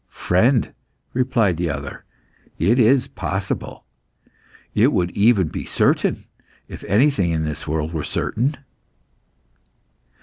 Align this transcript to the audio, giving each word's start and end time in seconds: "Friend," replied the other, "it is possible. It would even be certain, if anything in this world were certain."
"Friend," 0.25 0.73
replied 1.13 1.57
the 1.57 1.69
other, 1.69 2.05
"it 2.57 2.79
is 2.79 3.07
possible. 3.07 3.85
It 4.73 4.91
would 4.93 5.11
even 5.11 5.49
be 5.49 5.63
certain, 5.65 6.25
if 6.67 6.83
anything 6.85 7.29
in 7.31 7.45
this 7.45 7.67
world 7.67 7.93
were 7.93 8.03
certain." 8.03 8.57